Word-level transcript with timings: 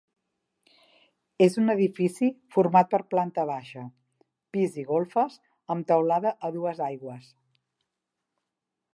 És 1.47 1.57
un 1.63 1.73
edifici 1.73 2.29
format 2.55 2.89
per 2.93 2.99
planta 3.13 3.45
baixa, 3.49 3.83
pis 4.57 4.79
i 4.83 4.85
golfes, 4.87 5.35
amb 5.75 5.89
teulada 5.91 6.33
a 6.49 6.51
dues 6.57 6.81
aigües. 6.87 7.29